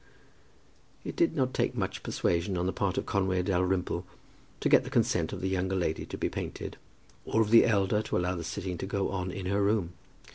[1.05, 4.03] It did not take much persuasion on the part of Conway Dalrymple
[4.59, 6.75] to get the consent of the younger lady to be painted,
[7.23, 9.93] or of the elder to allow the sitting to go on in her room.